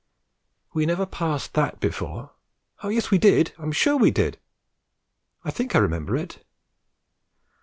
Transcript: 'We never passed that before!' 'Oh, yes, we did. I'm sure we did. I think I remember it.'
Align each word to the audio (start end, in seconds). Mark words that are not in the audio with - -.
'We 0.73 0.87
never 0.87 1.05
passed 1.05 1.53
that 1.53 1.79
before!' 1.79 2.31
'Oh, 2.81 2.89
yes, 2.89 3.11
we 3.11 3.19
did. 3.19 3.53
I'm 3.59 3.71
sure 3.71 3.97
we 3.97 4.09
did. 4.09 4.39
I 5.45 5.51
think 5.51 5.75
I 5.75 5.77
remember 5.77 6.17
it.' 6.17 6.43